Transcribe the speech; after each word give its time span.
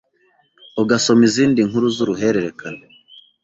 ugasoma 0.81 1.23
izindi 1.29 1.59
nkuru 1.69 1.85
z’uruhererekane 1.95 2.85